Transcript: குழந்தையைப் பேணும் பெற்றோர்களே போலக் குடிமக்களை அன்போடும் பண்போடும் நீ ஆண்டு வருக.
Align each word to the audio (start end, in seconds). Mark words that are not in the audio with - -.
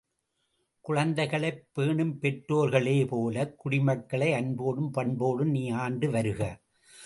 குழந்தையைப் 0.81 1.67
பேணும் 1.73 2.19
பெற்றோர்களே 2.21 3.07
போலக் 3.07 3.57
குடிமக்களை 3.57 4.33
அன்போடும் 4.33 4.91
பண்போடும் 4.91 5.49
நீ 5.49 5.69
ஆண்டு 5.69 6.11
வருக. 6.11 6.59